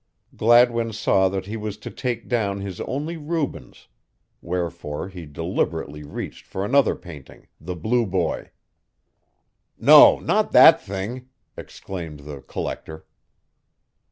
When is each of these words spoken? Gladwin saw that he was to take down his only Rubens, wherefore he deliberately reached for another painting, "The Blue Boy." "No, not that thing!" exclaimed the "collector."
Gladwin 0.35 0.93
saw 0.93 1.29
that 1.29 1.45
he 1.45 1.55
was 1.55 1.77
to 1.77 1.91
take 1.91 2.27
down 2.27 2.59
his 2.59 2.81
only 2.81 3.17
Rubens, 3.17 3.87
wherefore 4.41 5.09
he 5.09 5.27
deliberately 5.27 6.01
reached 6.01 6.43
for 6.43 6.65
another 6.65 6.95
painting, 6.95 7.45
"The 7.59 7.75
Blue 7.75 8.07
Boy." 8.07 8.49
"No, 9.77 10.17
not 10.19 10.53
that 10.53 10.81
thing!" 10.81 11.29
exclaimed 11.55 12.21
the 12.21 12.41
"collector." 12.41 13.05